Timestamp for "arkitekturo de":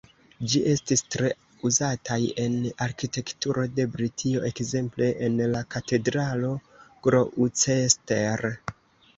2.87-3.85